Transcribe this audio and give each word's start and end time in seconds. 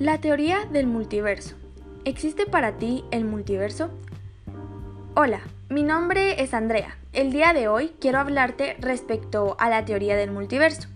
La 0.00 0.18
teoría 0.18 0.64
del 0.64 0.86
multiverso. 0.86 1.56
¿Existe 2.06 2.46
para 2.46 2.78
ti 2.78 3.04
el 3.10 3.26
multiverso? 3.26 3.90
Hola, 5.14 5.42
mi 5.68 5.82
nombre 5.82 6.42
es 6.42 6.54
Andrea. 6.54 6.96
El 7.12 7.32
día 7.32 7.52
de 7.52 7.68
hoy 7.68 7.92
quiero 8.00 8.18
hablarte 8.18 8.78
respecto 8.80 9.56
a 9.58 9.68
la 9.68 9.84
teoría 9.84 10.16
del 10.16 10.30
multiverso. 10.30 10.88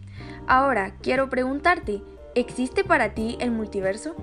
Ahora 0.47 0.95
quiero 1.03 1.29
preguntarte, 1.29 2.01
¿existe 2.35 2.83
para 2.83 3.13
ti 3.13 3.37
el 3.41 3.51
multiverso? 3.51 4.17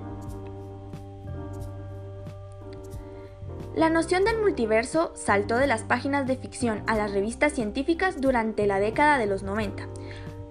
La 3.75 3.91
noción 3.91 4.23
del 4.23 4.39
multiverso 4.39 5.13
saltó 5.16 5.57
de 5.57 5.68
las 5.68 5.84
páginas 5.84 6.25
de 6.25 6.38
ficción 6.38 6.82
a 6.88 6.95
las 6.95 7.11
revistas 7.11 7.54
científicas 7.54 8.20
durante 8.20 8.66
la 8.66 8.79
década 8.79 9.20
de 9.20 9.27
los 9.27 9.43
90, 9.43 9.88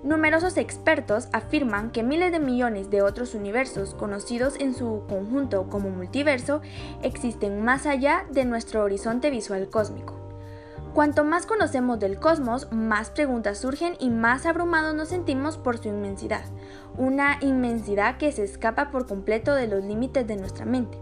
Numerosos 0.02 0.56
expertos 0.56 1.28
afirman 1.32 1.90
que 1.90 2.02
miles 2.02 2.32
de 2.32 2.38
millones 2.38 2.88
de 2.88 3.02
otros 3.02 3.34
universos, 3.34 3.92
conocidos 3.92 4.54
en 4.58 4.74
su 4.74 5.02
conjunto 5.06 5.68
como 5.68 5.90
multiverso, 5.90 6.62
existen 7.02 7.62
más 7.62 7.84
allá 7.84 8.24
de 8.30 8.46
nuestro 8.46 8.82
horizonte 8.82 9.28
visual 9.28 9.68
cósmico. 9.68 10.18
Cuanto 10.94 11.22
más 11.22 11.44
conocemos 11.44 12.00
del 12.00 12.18
cosmos, 12.18 12.66
más 12.72 13.10
preguntas 13.10 13.58
surgen 13.58 13.94
y 14.00 14.08
más 14.08 14.46
abrumados 14.46 14.94
nos 14.94 15.08
sentimos 15.08 15.58
por 15.58 15.76
su 15.76 15.88
inmensidad, 15.88 16.44
una 16.96 17.36
inmensidad 17.42 18.16
que 18.16 18.32
se 18.32 18.42
escapa 18.42 18.90
por 18.90 19.06
completo 19.06 19.54
de 19.54 19.68
los 19.68 19.84
límites 19.84 20.26
de 20.26 20.36
nuestra 20.36 20.64
mente. 20.64 20.98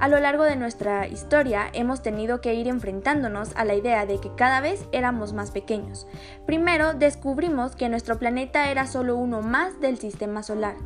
A 0.00 0.06
lo 0.06 0.20
largo 0.20 0.44
de 0.44 0.54
nuestra 0.54 1.08
historia 1.08 1.68
hemos 1.72 2.02
tenido 2.02 2.40
que 2.40 2.54
ir 2.54 2.68
enfrentándonos 2.68 3.50
a 3.56 3.64
la 3.64 3.74
idea 3.74 4.06
de 4.06 4.20
que 4.20 4.32
cada 4.36 4.60
vez 4.60 4.86
éramos 4.92 5.32
más 5.32 5.50
pequeños. 5.50 6.06
Primero 6.46 6.94
descubrimos 6.94 7.74
que 7.74 7.88
nuestro 7.88 8.16
planeta 8.16 8.70
era 8.70 8.86
solo 8.86 9.16
uno 9.16 9.42
más 9.42 9.80
del 9.80 9.98
sistema 9.98 10.44
solar. 10.44 10.76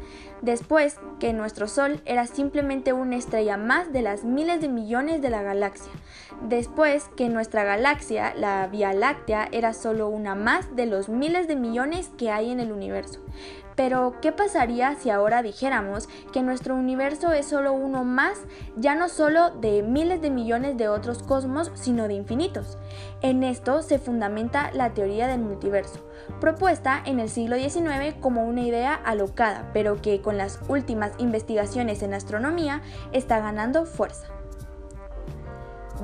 Después 0.40 0.96
que 1.20 1.34
nuestro 1.34 1.68
Sol 1.68 2.00
era 2.06 2.26
simplemente 2.26 2.94
una 2.94 3.16
estrella 3.16 3.58
más 3.58 3.92
de 3.92 4.00
las 4.00 4.24
miles 4.24 4.62
de 4.62 4.68
millones 4.68 5.20
de 5.20 5.28
la 5.28 5.42
galaxia. 5.42 5.92
Después 6.48 7.10
que 7.14 7.28
nuestra 7.28 7.64
galaxia, 7.64 8.32
la 8.34 8.66
Vía 8.66 8.94
Láctea, 8.94 9.46
era 9.52 9.74
solo 9.74 10.08
una 10.08 10.34
más 10.34 10.74
de 10.74 10.86
los 10.86 11.10
miles 11.10 11.48
de 11.48 11.56
millones 11.56 12.10
que 12.16 12.30
hay 12.30 12.50
en 12.50 12.60
el 12.60 12.72
universo. 12.72 13.20
Pero, 13.76 14.16
¿qué 14.20 14.32
pasaría 14.32 14.94
si 14.96 15.10
ahora 15.10 15.42
dijéramos 15.42 16.08
que 16.32 16.42
nuestro 16.42 16.74
universo 16.74 17.32
es 17.32 17.46
solo 17.46 17.72
uno 17.72 18.04
más, 18.04 18.38
ya 18.76 18.94
no 18.94 19.01
solo 19.08 19.50
de 19.50 19.82
miles 19.82 20.20
de 20.20 20.30
millones 20.30 20.76
de 20.76 20.88
otros 20.88 21.22
cosmos, 21.22 21.70
sino 21.74 22.08
de 22.08 22.14
infinitos? 22.14 22.78
En 23.20 23.42
esto 23.42 23.82
se 23.82 23.98
fundamenta 23.98 24.70
la 24.72 24.94
teoría 24.94 25.26
del 25.26 25.40
multiverso, 25.40 26.00
propuesta 26.40 27.02
en 27.04 27.20
el 27.20 27.28
siglo 27.28 27.56
XIX 27.56 28.14
como 28.20 28.44
una 28.44 28.62
idea 28.62 28.94
alocada, 28.94 29.70
pero 29.72 30.00
que 30.00 30.20
con 30.20 30.36
las 30.36 30.60
últimas 30.68 31.12
investigaciones 31.18 32.02
en 32.02 32.14
astronomía 32.14 32.82
está 33.12 33.38
ganando 33.40 33.86
fuerza. 33.86 34.26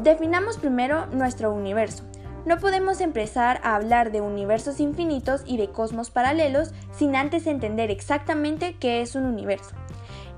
Definamos 0.02 0.58
primero 0.58 1.06
nuestro 1.06 1.52
universo. 1.52 2.04
No 2.46 2.58
podemos 2.58 3.00
empezar 3.00 3.60
a 3.62 3.74
hablar 3.74 4.12
de 4.12 4.20
universos 4.20 4.80
infinitos 4.80 5.42
y 5.44 5.56
de 5.56 5.70
cosmos 5.70 6.10
paralelos 6.10 6.72
sin 6.92 7.16
antes 7.16 7.46
entender 7.46 7.90
exactamente 7.90 8.76
qué 8.78 9.02
es 9.02 9.16
un 9.16 9.24
universo. 9.24 9.74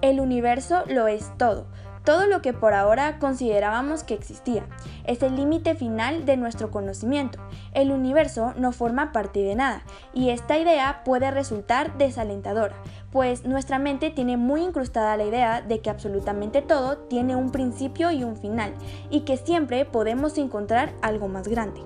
El 0.00 0.18
universo 0.18 0.82
lo 0.86 1.08
es 1.08 1.30
todo, 1.36 1.66
todo 2.04 2.26
lo 2.26 2.42
que 2.42 2.52
por 2.52 2.74
ahora 2.74 3.18
considerábamos 3.18 4.04
que 4.04 4.14
existía. 4.14 4.66
Es 5.04 5.22
el 5.22 5.36
límite 5.36 5.74
final 5.74 6.24
de 6.24 6.36
nuestro 6.36 6.70
conocimiento. 6.70 7.38
El 7.72 7.90
universo 7.92 8.54
no 8.56 8.72
forma 8.72 9.12
parte 9.12 9.40
de 9.40 9.54
nada, 9.54 9.82
y 10.14 10.30
esta 10.30 10.58
idea 10.58 11.02
puede 11.04 11.30
resultar 11.30 11.96
desalentadora, 11.98 12.76
pues 13.12 13.44
nuestra 13.44 13.78
mente 13.78 14.10
tiene 14.10 14.36
muy 14.36 14.62
incrustada 14.62 15.16
la 15.16 15.24
idea 15.24 15.62
de 15.62 15.80
que 15.80 15.90
absolutamente 15.90 16.62
todo 16.62 16.98
tiene 16.98 17.36
un 17.36 17.50
principio 17.50 18.10
y 18.10 18.24
un 18.24 18.36
final, 18.36 18.74
y 19.10 19.20
que 19.20 19.36
siempre 19.36 19.84
podemos 19.84 20.38
encontrar 20.38 20.92
algo 21.02 21.28
más 21.28 21.48
grande. 21.48 21.82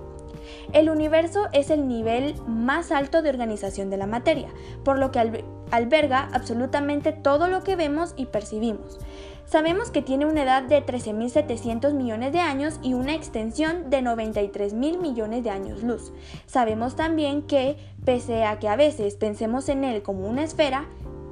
El 0.73 0.89
universo 0.89 1.47
es 1.53 1.69
el 1.69 1.87
nivel 1.87 2.35
más 2.47 2.91
alto 2.91 3.21
de 3.21 3.29
organización 3.29 3.89
de 3.89 3.97
la 3.97 4.07
materia, 4.07 4.49
por 4.83 4.99
lo 4.99 5.11
que 5.11 5.43
alberga 5.71 6.29
absolutamente 6.33 7.11
todo 7.11 7.47
lo 7.47 7.63
que 7.63 7.75
vemos 7.75 8.13
y 8.15 8.27
percibimos. 8.27 8.99
Sabemos 9.45 9.91
que 9.91 10.01
tiene 10.01 10.25
una 10.25 10.41
edad 10.41 10.63
de 10.63 10.83
13.700 10.83 11.93
millones 11.93 12.33
de 12.33 12.39
años 12.39 12.79
y 12.81 12.95
una 12.95 13.13
extensión 13.13 13.91
de 13.91 14.01
93.000 14.01 14.99
millones 14.99 15.43
de 15.43 15.51
años 15.51 15.83
luz. 15.83 16.11
Sabemos 16.47 16.95
también 16.95 17.43
que, 17.43 17.77
pese 18.03 18.43
a 18.43 18.57
que 18.57 18.67
a 18.67 18.75
veces 18.75 19.15
pensemos 19.15 19.69
en 19.69 19.83
él 19.83 20.01
como 20.01 20.27
una 20.27 20.43
esfera, 20.43 20.85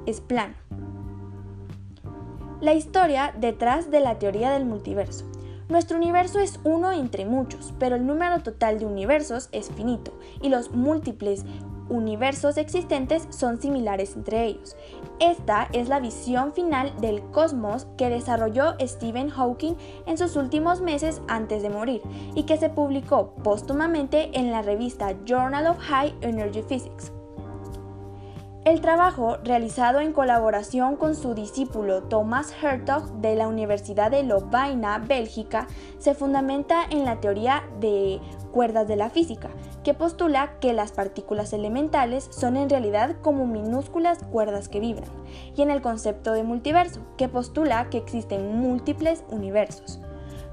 es 0.06 0.20
plano. 0.20 0.54
La 2.60 2.72
historia 2.72 3.34
detrás 3.36 3.90
de 3.90 4.00
la 4.00 4.18
teoría 4.18 4.52
del 4.52 4.64
multiverso. 4.64 5.24
Nuestro 5.68 5.96
universo 5.96 6.38
es 6.38 6.60
uno 6.62 6.92
entre 6.92 7.24
muchos, 7.24 7.74
pero 7.78 7.96
el 7.96 8.06
número 8.06 8.42
total 8.42 8.78
de 8.78 8.86
universos 8.86 9.48
es 9.50 9.70
finito 9.70 10.16
y 10.40 10.50
los 10.50 10.70
múltiples 10.70 11.44
universos 11.88 12.56
existentes 12.56 13.26
son 13.30 13.60
similares 13.60 14.16
entre 14.16 14.44
ellos. 14.44 14.76
Esta 15.20 15.68
es 15.72 15.88
la 15.88 16.00
visión 16.00 16.52
final 16.52 16.92
del 17.00 17.22
cosmos 17.30 17.86
que 17.96 18.10
desarrolló 18.10 18.74
Stephen 18.80 19.30
Hawking 19.30 19.74
en 20.06 20.18
sus 20.18 20.36
últimos 20.36 20.80
meses 20.80 21.22
antes 21.28 21.62
de 21.62 21.70
morir 21.70 22.02
y 22.34 22.44
que 22.44 22.56
se 22.56 22.70
publicó 22.70 23.34
póstumamente 23.42 24.30
en 24.32 24.50
la 24.50 24.62
revista 24.62 25.14
Journal 25.24 25.66
of 25.66 25.78
High 25.78 26.14
Energy 26.20 26.62
Physics. 26.62 27.13
El 28.64 28.80
trabajo, 28.80 29.36
realizado 29.44 30.00
en 30.00 30.14
colaboración 30.14 30.96
con 30.96 31.14
su 31.14 31.34
discípulo 31.34 32.04
Thomas 32.04 32.50
Hertog 32.62 33.12
de 33.20 33.36
la 33.36 33.46
Universidad 33.46 34.10
de 34.10 34.22
Lovaina, 34.22 34.96
Bélgica, 35.00 35.66
se 35.98 36.14
fundamenta 36.14 36.82
en 36.88 37.04
la 37.04 37.20
teoría 37.20 37.62
de 37.78 38.22
cuerdas 38.52 38.88
de 38.88 38.96
la 38.96 39.10
física, 39.10 39.50
que 39.82 39.92
postula 39.92 40.58
que 40.60 40.72
las 40.72 40.92
partículas 40.92 41.52
elementales 41.52 42.26
son 42.30 42.56
en 42.56 42.70
realidad 42.70 43.16
como 43.20 43.46
minúsculas 43.46 44.20
cuerdas 44.32 44.70
que 44.70 44.80
vibran, 44.80 45.10
y 45.54 45.60
en 45.60 45.70
el 45.70 45.82
concepto 45.82 46.32
de 46.32 46.42
multiverso, 46.42 47.02
que 47.18 47.28
postula 47.28 47.90
que 47.90 47.98
existen 47.98 48.56
múltiples 48.56 49.24
universos. 49.28 50.00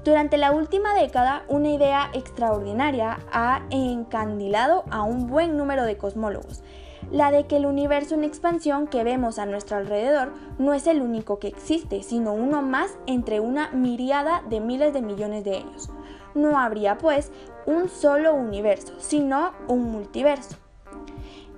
Durante 0.04 0.36
la 0.36 0.50
última 0.50 0.94
década, 0.94 1.44
una 1.46 1.68
idea 1.68 2.10
extraordinaria 2.12 3.20
ha 3.30 3.62
encandilado 3.70 4.82
a 4.90 5.04
un 5.04 5.28
buen 5.28 5.56
número 5.56 5.84
de 5.84 5.96
cosmólogos, 5.96 6.64
la 7.12 7.30
de 7.30 7.46
que 7.46 7.56
el 7.56 7.66
universo 7.66 8.16
en 8.16 8.24
expansión 8.24 8.88
que 8.88 9.04
vemos 9.04 9.38
a 9.38 9.46
nuestro 9.46 9.76
alrededor 9.76 10.32
no 10.58 10.74
es 10.74 10.88
el 10.88 11.02
único 11.02 11.38
que 11.38 11.46
existe, 11.46 12.02
sino 12.02 12.32
uno 12.32 12.62
más 12.62 12.98
entre 13.06 13.38
una 13.38 13.70
miriada 13.70 14.42
de 14.50 14.58
miles 14.58 14.92
de 14.92 15.02
millones 15.02 15.44
de 15.44 15.58
ellos. 15.58 15.88
No 16.34 16.58
habría, 16.58 16.98
pues, 16.98 17.30
un 17.66 17.88
solo 17.88 18.34
universo, 18.34 18.94
sino 18.98 19.52
un 19.68 19.92
multiverso. 19.92 20.61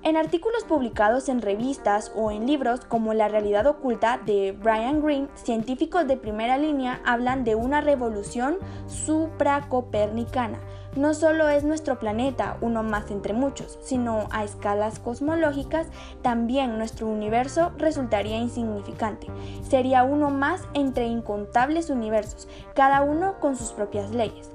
En 0.05 0.19
artículos 0.19 0.65
publicados 0.65 1.31
en 1.31 1.41
revistas 1.41 2.13
o 2.15 2.31
en 2.31 2.47
libros 2.47 2.81
como 2.85 3.15
La 3.15 3.29
realidad 3.29 3.67
oculta 3.67 4.19
de 4.19 4.53
Brian 4.53 5.03
Greene, 5.03 5.29
científicos 5.33 6.07
de 6.07 6.19
primera 6.19 6.59
línea 6.59 7.01
hablan 7.07 7.43
de 7.43 7.55
una 7.55 7.81
revolución 7.81 8.59
supracopernicana. 8.87 10.61
No 10.95 11.15
solo 11.15 11.49
es 11.49 11.65
nuestro 11.65 11.99
planeta 11.99 12.59
uno 12.61 12.83
más 12.83 13.11
entre 13.11 13.33
muchos, 13.33 13.79
sino 13.83 14.29
a 14.31 14.45
escalas 14.45 14.99
cosmológicas 14.99 15.87
también 16.21 16.77
nuestro 16.77 17.07
universo 17.07 17.73
resultaría 17.79 18.37
insignificante. 18.37 19.29
Sería 19.67 20.05
uno 20.05 20.29
más 20.29 20.69
entre 20.75 21.07
incontables 21.07 21.89
universos, 21.89 22.47
cada 22.75 23.01
uno 23.01 23.41
con 23.41 23.57
sus 23.57 23.73
propias 23.73 24.11
leyes. 24.11 24.51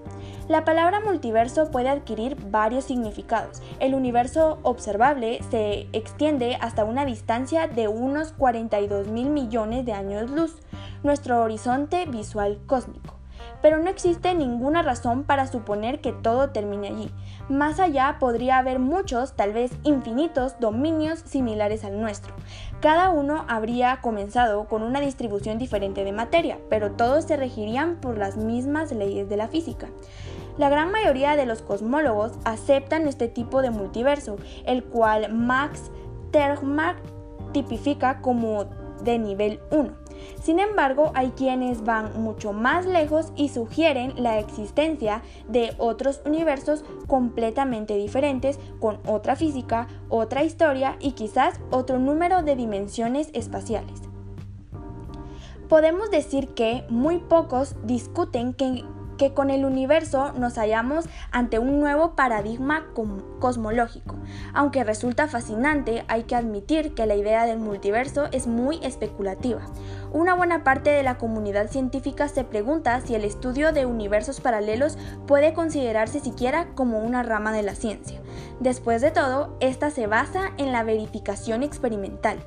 La 0.50 0.66
palabra 0.66 1.00
multiverso 1.00 1.70
puede 1.70 1.90
adquirir 1.90 2.36
varios 2.50 2.86
significados. 2.86 3.62
El 3.80 3.94
universo 3.94 4.58
observable 4.64 5.42
se 5.52 5.88
extiende 5.94 6.58
hasta 6.60 6.86
una 6.86 7.06
distancia 7.06 7.68
de 7.68 7.88
unos 7.88 8.32
42 8.32 9.10
mil 9.10 9.30
millones 9.30 9.86
de 9.86 9.94
años 9.94 10.32
luz, 10.32 10.58
nuestro 11.04 11.44
horizonte 11.44 12.08
visual 12.08 12.58
cósmico. 12.66 13.14
Pero 13.62 13.78
no 13.78 13.90
existe 13.90 14.34
ninguna 14.34 14.82
razón 14.82 15.24
para 15.24 15.46
suponer 15.46 16.02
que 16.02 16.14
todo 16.14 16.50
termine 16.50 16.88
allí. 16.88 17.12
Más 17.48 17.80
allá 17.80 18.18
podría 18.20 18.58
haber 18.58 18.80
muchos, 18.80 19.34
tal 19.34 19.54
vez 19.54 19.72
infinitos, 19.84 20.60
dominios 20.60 21.20
similares 21.20 21.84
al 21.84 22.02
nuestro. 22.02 22.34
Cada 22.82 23.10
uno 23.10 23.46
habría 23.48 24.00
comenzado 24.02 24.66
con 24.66 24.82
una 24.82 25.00
distribución 25.02 25.58
diferente 25.58 26.04
de 26.04 26.12
materia, 26.12 26.58
pero 26.70 26.92
todos 26.92 27.26
se 27.26 27.38
regirían 27.38 27.98
por 27.98 28.18
las 28.18 28.38
mismas 28.38 28.92
leyes 28.92 29.30
de 29.30 29.38
la 29.38 29.48
física. 29.48 29.90
La 30.60 30.68
gran 30.68 30.92
mayoría 30.92 31.38
de 31.38 31.46
los 31.46 31.62
cosmólogos 31.62 32.34
aceptan 32.44 33.08
este 33.08 33.30
tipo 33.30 33.62
de 33.62 33.72
multiverso, 33.72 34.36
el 34.66 34.84
cual 34.84 35.32
Max 35.32 35.90
Tegmark 36.32 37.02
tipifica 37.54 38.20
como 38.20 38.66
de 39.02 39.20
nivel 39.20 39.62
1. 39.72 39.90
Sin 40.44 40.60
embargo, 40.60 41.14
hay 41.16 41.30
quienes 41.30 41.86
van 41.86 42.22
mucho 42.22 42.52
más 42.52 42.86
lejos 42.86 43.32
y 43.38 43.48
sugieren 43.48 44.12
la 44.18 44.38
existencia 44.38 45.22
de 45.48 45.74
otros 45.78 46.22
universos 46.26 46.84
completamente 47.08 47.96
diferentes, 47.96 48.60
con 48.82 49.00
otra 49.08 49.38
física, 49.38 49.88
otra 50.10 50.44
historia 50.44 50.98
y 51.00 51.14
quizás 51.14 51.58
otro 51.72 52.00
número 52.00 52.44
de 52.44 52.58
dimensiones 52.58 53.30
espaciales. 53.32 54.02
Podemos 55.70 56.12
decir 56.12 56.50
que 56.50 56.84
muy 56.90 57.20
pocos 57.20 57.78
discuten 57.86 58.54
que 58.54 58.84
que 59.20 59.34
con 59.34 59.52
el 59.52 59.66
universo 59.66 60.32
nos 60.32 60.56
hallamos 60.56 61.06
ante 61.32 61.60
un 61.60 61.80
nuevo 61.80 62.16
paradigma 62.16 62.88
cosmológico. 63.40 64.16
Aunque 64.54 64.86
resulta 64.86 65.28
fascinante, 65.28 66.06
hay 66.08 66.24
que 66.24 66.36
admitir 66.36 66.96
que 66.96 67.06
la 67.06 67.16
idea 67.16 67.46
del 67.46 67.60
multiverso 67.60 68.30
es 68.32 68.48
muy 68.48 68.80
especulativa. 68.82 69.62
Una 70.14 70.34
buena 70.34 70.64
parte 70.64 70.90
de 70.90 71.04
la 71.04 71.18
comunidad 71.18 71.70
científica 71.70 72.30
se 72.30 72.46
pregunta 72.46 73.02
si 73.02 73.14
el 73.14 73.26
estudio 73.26 73.74
de 73.74 73.86
universos 73.86 74.40
paralelos 74.40 74.98
puede 75.28 75.54
considerarse 75.54 76.22
siquiera 76.22 76.70
como 76.74 77.00
una 77.00 77.22
rama 77.22 77.52
de 77.52 77.64
la 77.64 77.76
ciencia. 77.76 78.22
Después 78.62 79.02
de 79.02 79.12
todo, 79.12 79.58
esta 79.60 79.92
se 79.92 80.08
basa 80.08 80.52
en 80.58 80.72
la 80.72 80.84
verificación 80.84 81.62
experimental. 81.62 82.40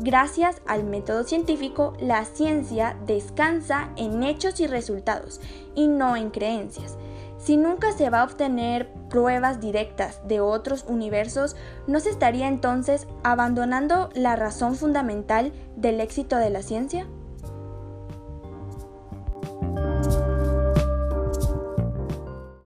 Gracias 0.00 0.60
al 0.66 0.84
método 0.84 1.22
científico, 1.22 1.92
la 2.00 2.24
ciencia 2.24 2.96
descansa 3.06 3.90
en 3.96 4.24
hechos 4.24 4.58
y 4.58 4.66
resultados 4.66 5.40
y 5.74 5.86
no 5.86 6.16
en 6.16 6.30
creencias. 6.30 6.96
Si 7.38 7.56
nunca 7.56 7.92
se 7.92 8.10
va 8.10 8.22
a 8.22 8.24
obtener 8.24 8.90
pruebas 9.08 9.60
directas 9.60 10.26
de 10.26 10.40
otros 10.40 10.84
universos, 10.88 11.56
¿no 11.86 12.00
se 12.00 12.10
estaría 12.10 12.48
entonces 12.48 13.06
abandonando 13.22 14.08
la 14.14 14.34
razón 14.34 14.74
fundamental 14.74 15.52
del 15.76 16.00
éxito 16.00 16.36
de 16.36 16.50
la 16.50 16.62
ciencia? 16.62 17.06